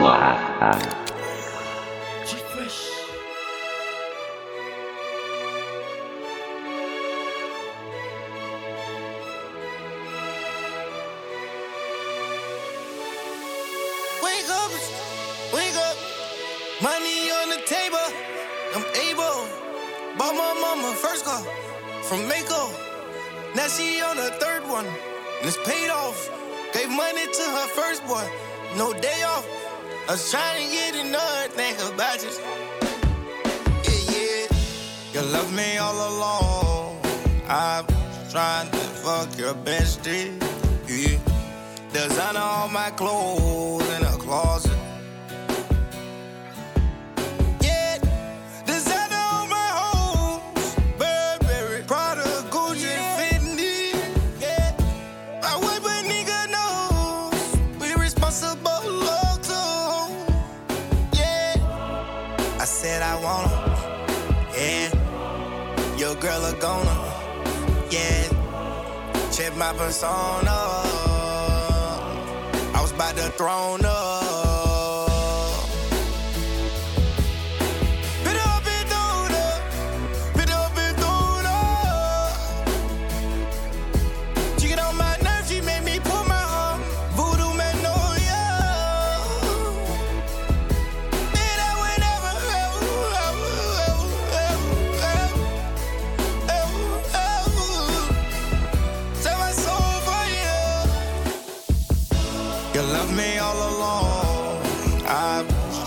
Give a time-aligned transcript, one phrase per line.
[0.00, 0.99] law.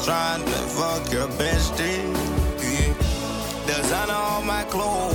[0.04, 2.14] trying to fuck your bestie.
[3.66, 5.13] Designer all my clothes.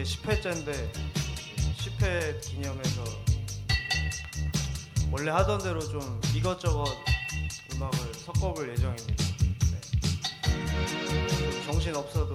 [0.00, 0.92] 이제 10회째인데
[1.76, 3.04] 10회 기념해서
[5.10, 6.86] 원래 하던 대로 좀 이것저것
[7.74, 9.24] 음악을 섞어볼 예정입니다.
[9.72, 9.80] 네.
[11.66, 12.34] 정신 없어도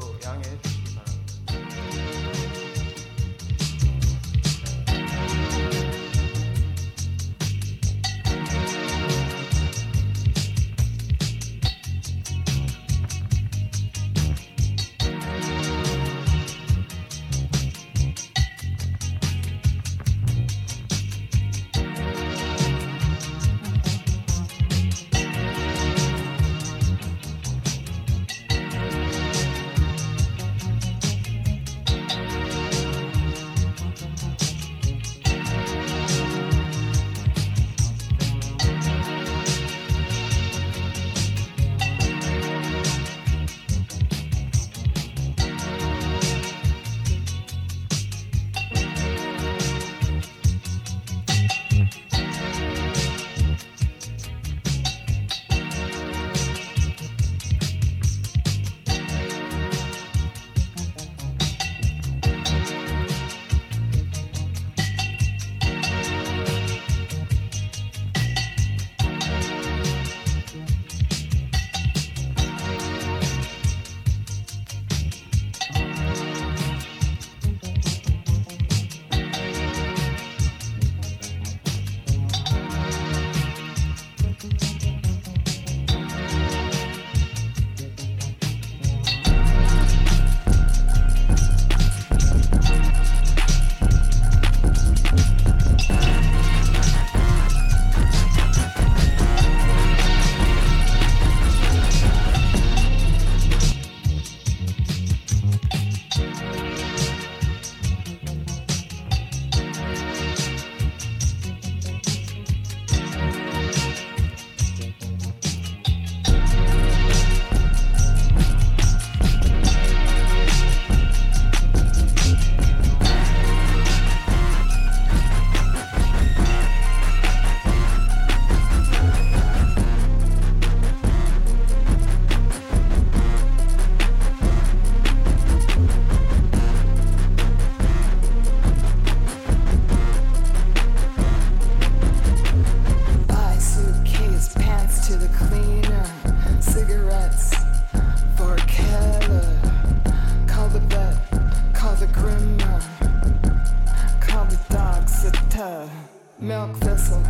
[156.39, 157.23] milk thistle,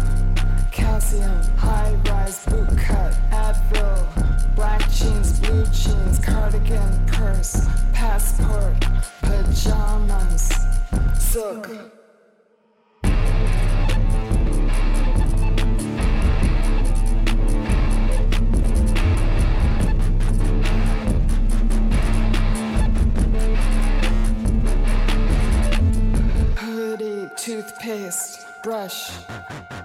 [0.72, 8.76] calcium, high rise boot cut, Advil, black jeans, blue jeans, cardigan, purse, passport,
[9.22, 10.52] pajamas,
[11.18, 12.05] silk.
[27.46, 29.12] Toothpaste, brush,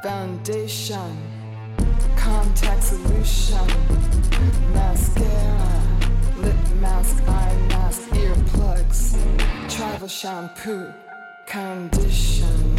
[0.03, 1.15] foundation,
[2.17, 3.67] contact solution,
[4.73, 5.83] mascara,
[6.39, 9.15] lip mask, eye mask, earplugs,
[9.69, 10.91] travel shampoo,
[11.45, 12.71] conditioner.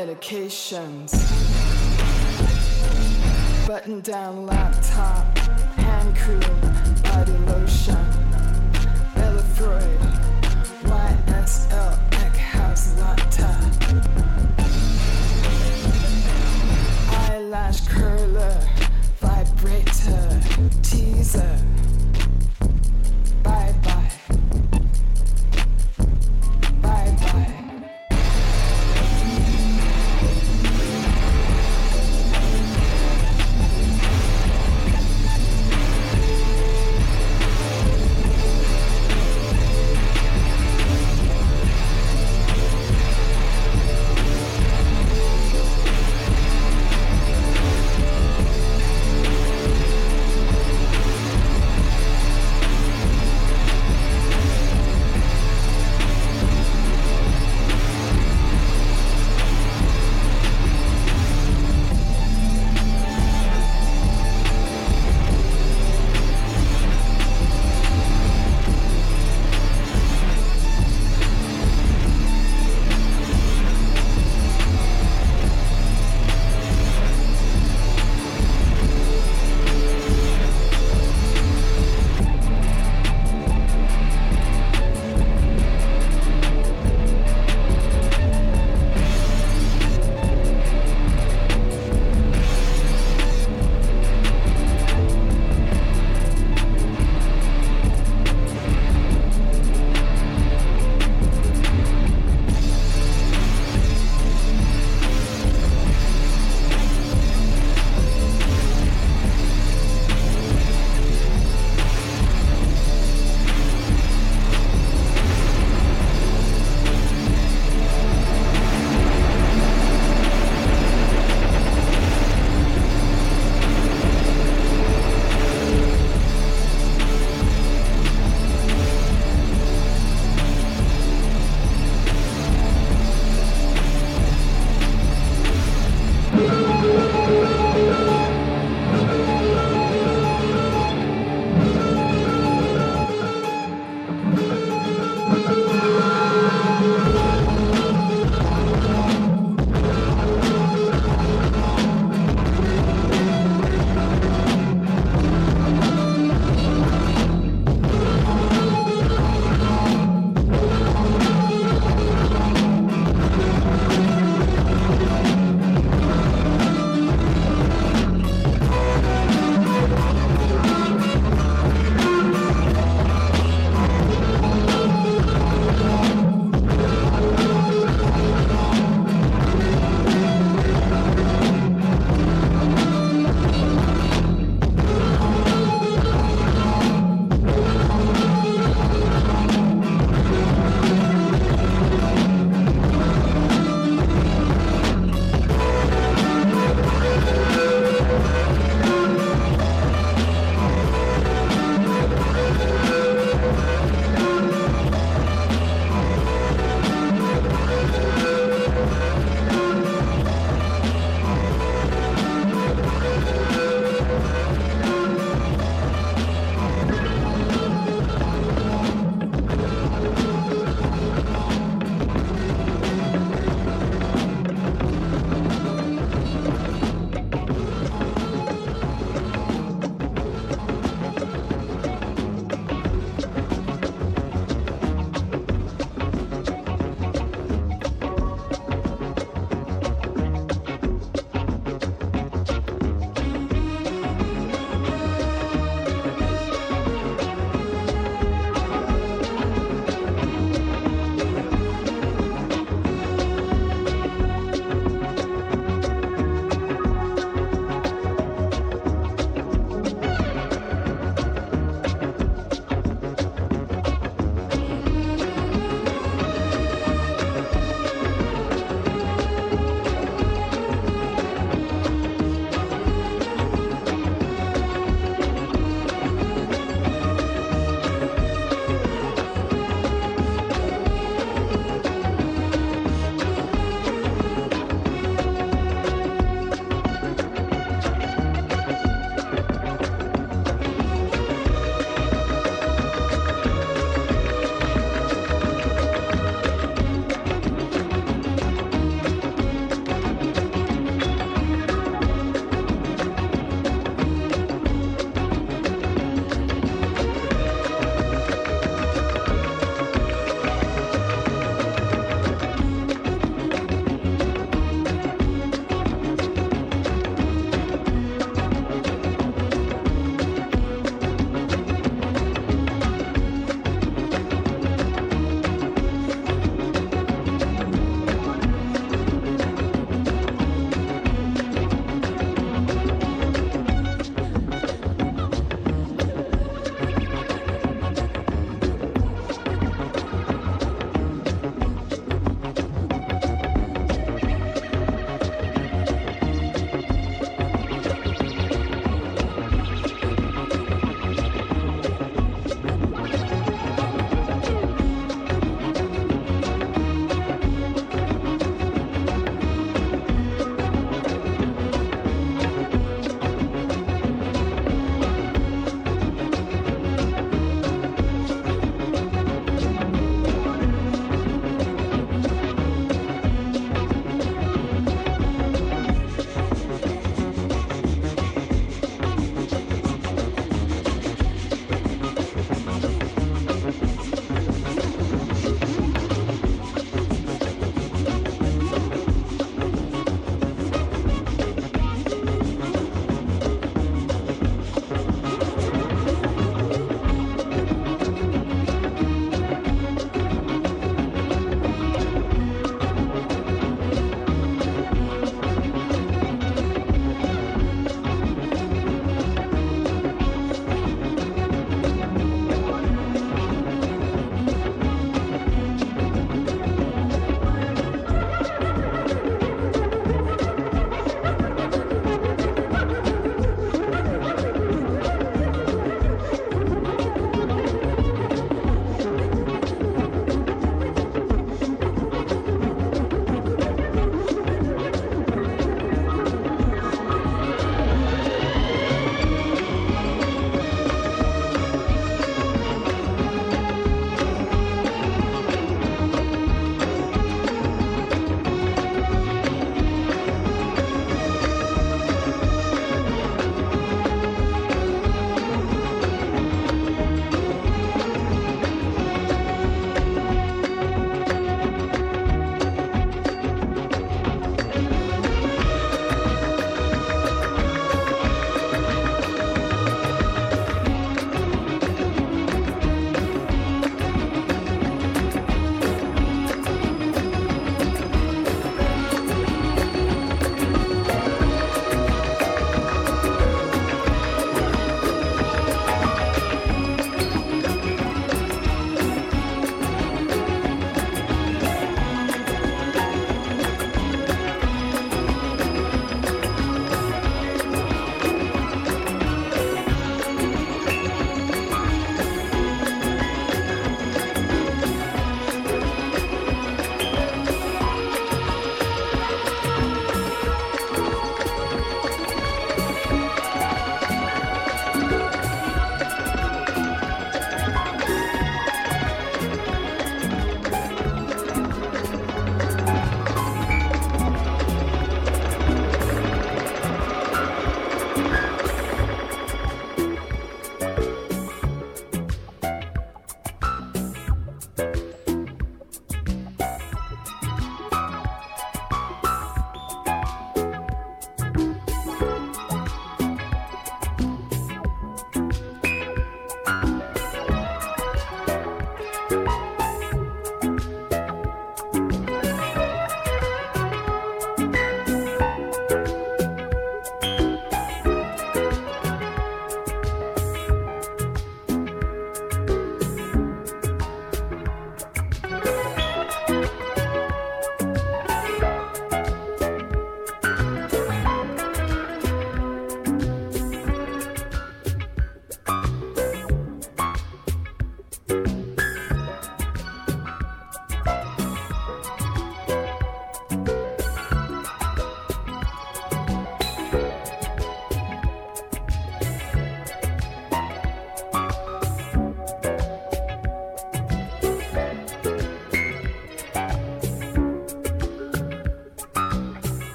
[0.00, 1.12] Medications,
[3.66, 5.36] button down laptop,
[5.76, 6.40] hand cream,
[7.02, 8.06] body lotion,
[9.14, 10.00] Bella Freud,
[10.84, 13.50] YSL, Eckhaus Latta.
[17.28, 18.58] eyelash curler,
[19.20, 20.40] vibrator,
[20.82, 21.58] teaser.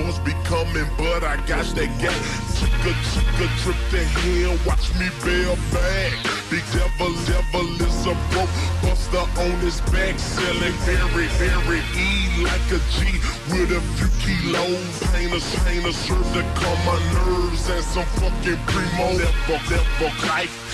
[0.00, 2.16] Booze be coming, but I got that gas.
[2.56, 4.56] Chicka, chicka, trip the hell.
[4.64, 6.16] watch me bail back.
[6.48, 12.68] The devil, devil is a broke buster on his back, selling very, very E like
[12.72, 13.20] a G
[13.52, 15.00] with a few kilos.
[15.12, 15.28] pain
[15.64, 19.06] painter, serve to calm my nerves and some fucking primo.
[19.20, 20.69] Never, never life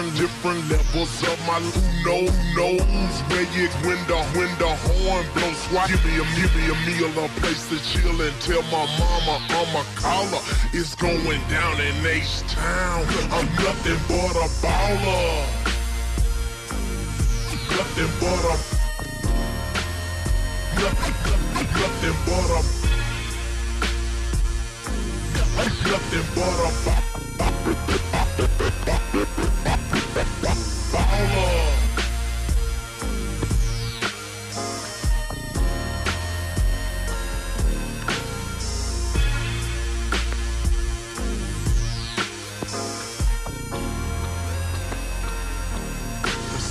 [0.00, 2.22] different, different levels of my who know,
[2.56, 5.60] knows where you when the, when the horn blows.
[5.72, 8.86] Why give me a, give me a meal, a place to chill and tell my
[8.98, 10.42] mama I'm a caller.
[10.72, 13.04] It's going down in H-Town.
[13.30, 15.46] I'm nothing but a baller.
[17.70, 18.56] Nothing but a...
[20.80, 21.16] Nothing,
[21.76, 22.60] nothing but a...
[25.44, 26.70] Nothing but a...
[29.10, 29.26] Nothing
[29.64, 29.79] but a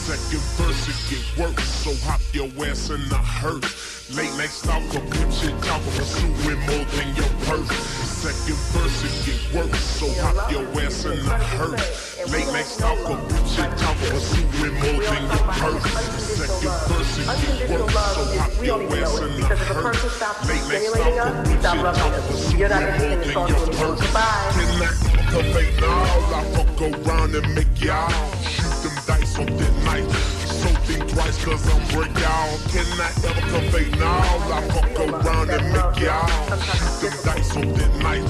[0.09, 4.09] second verse it get worse So hop your ass in the hearse.
[4.15, 9.39] Late night stalker, pimp shit talker Pursuing more than your purse second verse, it get
[9.55, 9.79] worse.
[9.79, 12.19] So hop your ass in the hearse.
[12.31, 13.15] Late night stalker,
[13.47, 15.87] shit talker, pursuing more than your purse.
[16.35, 17.27] Second verse, it
[17.69, 17.95] get worse.
[17.95, 20.03] So hop your ass in the hearse.
[20.49, 24.03] Late night stalker, shit talker, pursuing more than your purse.
[24.03, 26.35] Can I activate all?
[26.35, 28.11] I fuck around and make y'all
[28.43, 30.38] shoot them dice on that night.
[30.59, 32.57] So think twice cause I'm break y'all.
[32.67, 34.19] Can I ever convey now?
[34.51, 36.27] I fuck around and make y'all
[36.59, 38.27] shoot them dice on the night.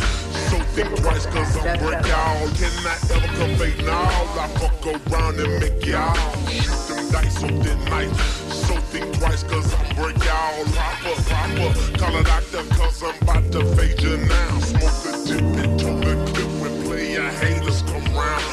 [0.50, 2.48] So think twice cause I'm break y'all.
[2.54, 4.06] Can I ever convey now?
[4.38, 6.14] I fuck around and make y'all
[6.46, 8.14] shoot them dice on the night.
[8.54, 10.66] So think twice cause I'm break y'all.
[10.78, 14.60] Rapper, rapper, call a doctor cause I'm about to fade you now.
[14.60, 18.46] Smoke the dip and turn the clip when player haters come round.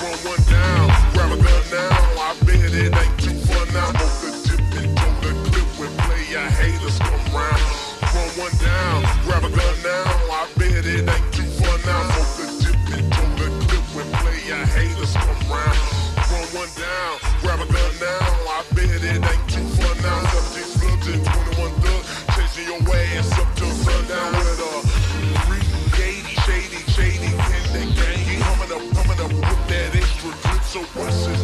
[0.00, 2.14] Run one down, grab a gun now.
[2.30, 3.23] I bet it ain't
[9.24, 10.04] grab a gun now.
[10.30, 12.02] I bet it ain't too fun now.
[12.12, 15.78] Smoke the dip and turn the clip when player haters come round.
[16.30, 18.56] Run one down, grab a gun now.
[18.56, 20.20] I bet it ain't too fun now.
[20.32, 24.72] Subject slugs and 21 thugs chasing your ass up till sundown with a
[25.48, 28.20] 380 shady, shady in the gang.
[28.28, 30.62] He coming up, coming up with that extra drip.
[30.64, 31.43] So what's his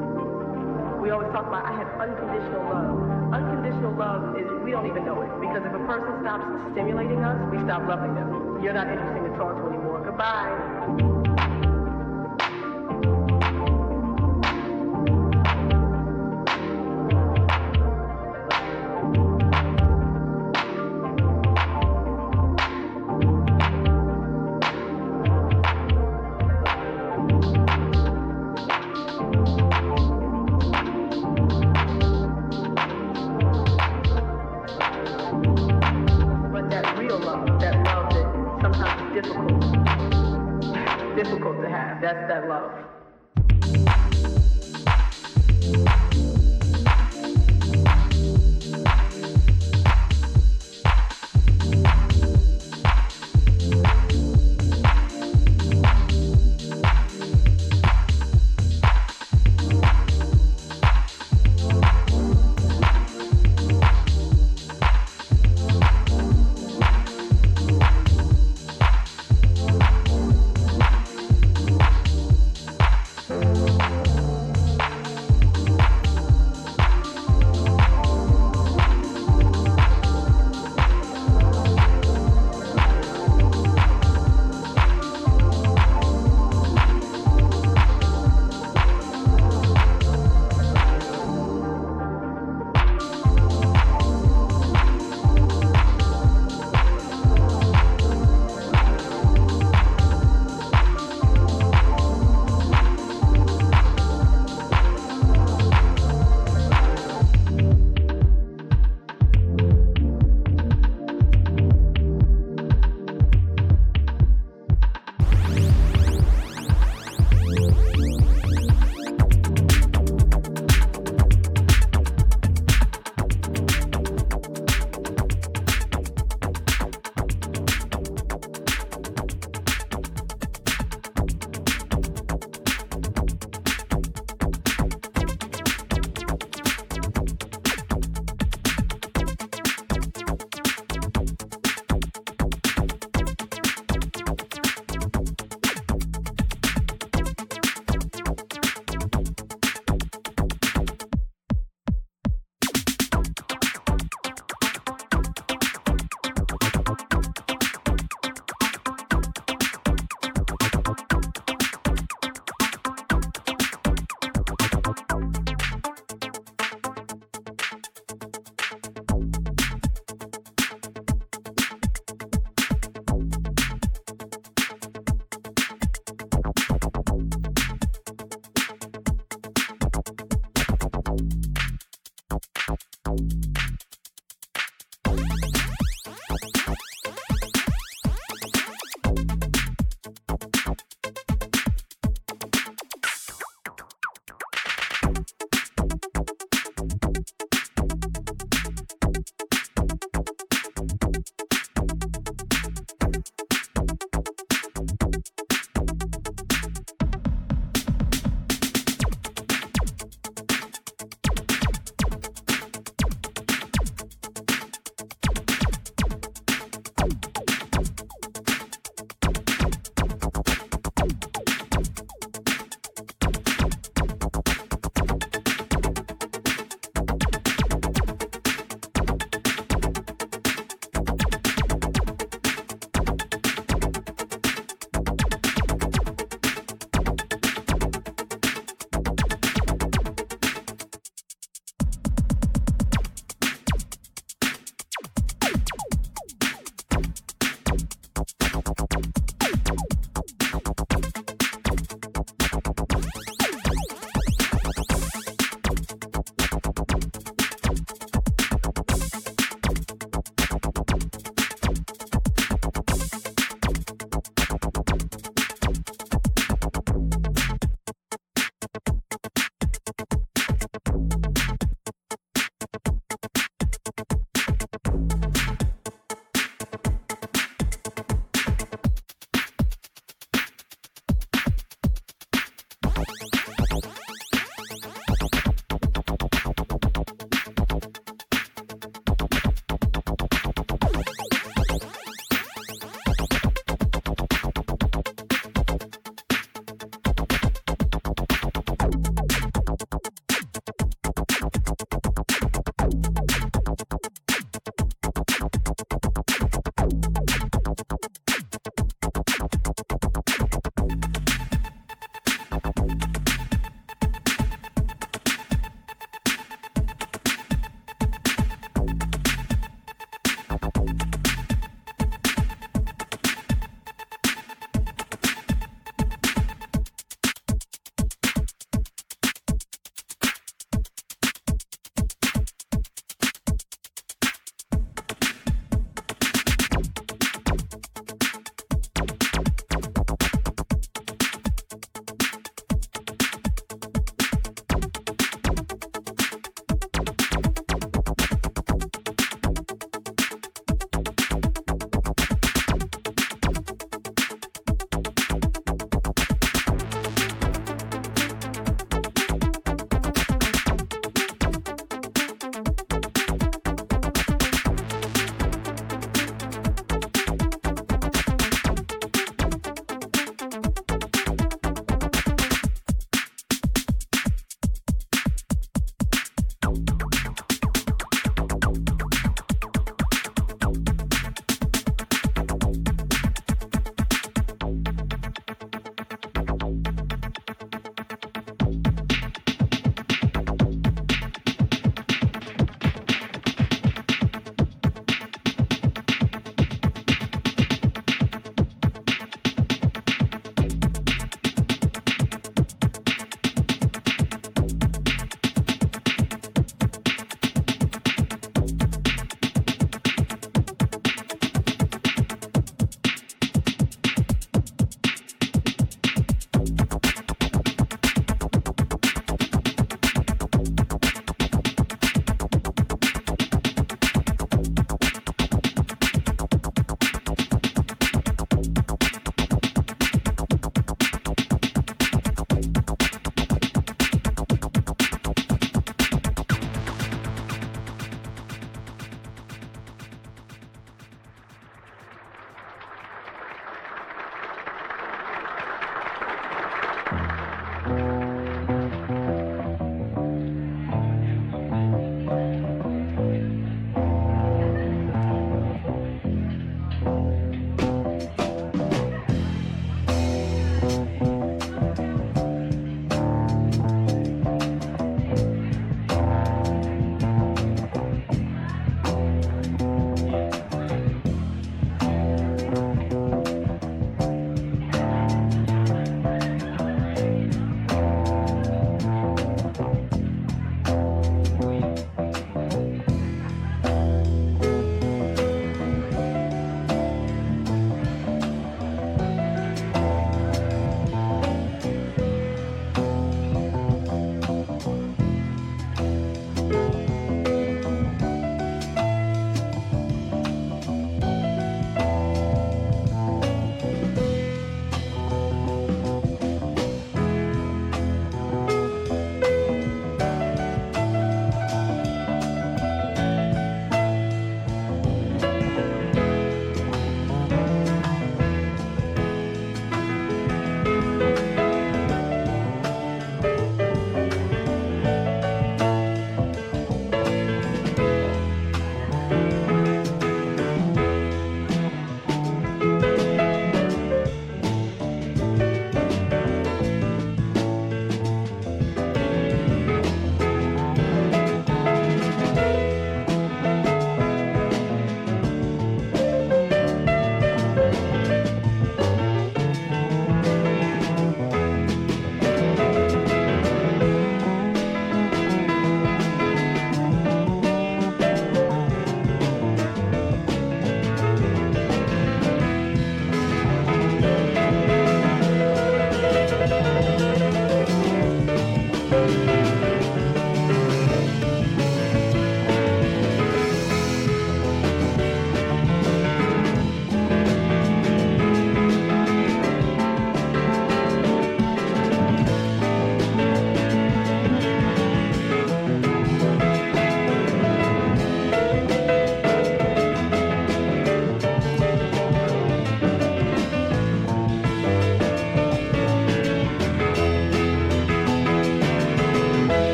[1.01, 3.33] We always talk about I have unconditional love.
[3.33, 7.41] Unconditional love is we don't even know it because if a person stops stimulating us,
[7.51, 8.61] we stop loving them.
[8.61, 10.05] You're not interesting to talk to anymore.
[10.05, 11.20] Goodbye.
[42.51, 42.81] love.